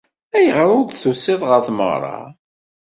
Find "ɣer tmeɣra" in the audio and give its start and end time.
1.49-2.19